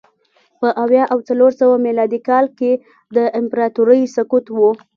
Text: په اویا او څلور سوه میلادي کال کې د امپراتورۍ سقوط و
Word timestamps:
په 0.59 0.67
اویا 0.83 1.03
او 1.13 1.19
څلور 1.27 1.51
سوه 1.59 1.75
میلادي 1.85 2.19
کال 2.29 2.45
کې 2.59 2.71
د 3.15 3.17
امپراتورۍ 3.39 4.01
سقوط 4.15 4.45
و 4.51 4.57